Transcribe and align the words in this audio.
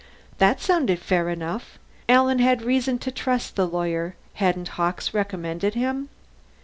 That 0.39 0.59
sounded 0.59 0.97
fair 0.97 1.29
enough. 1.29 1.77
Alan 2.09 2.39
had 2.39 2.63
reason 2.63 2.97
to 2.97 3.11
trust 3.11 3.55
the 3.55 3.67
lawyer; 3.67 4.15
hadn't 4.33 4.69
Hawkes 4.69 5.13
recommended 5.13 5.75
him? 5.75 6.09